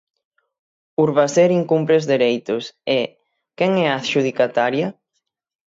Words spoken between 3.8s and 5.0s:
é a adxudicataria?